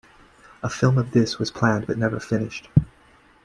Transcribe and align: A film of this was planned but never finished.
A 0.63 0.67
film 0.71 0.97
of 0.97 1.11
this 1.11 1.37
was 1.37 1.51
planned 1.51 1.85
but 1.85 1.95
never 1.95 2.19
finished. 2.19 2.69